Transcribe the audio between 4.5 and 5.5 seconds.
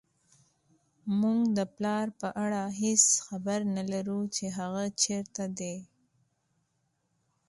هغه چېرته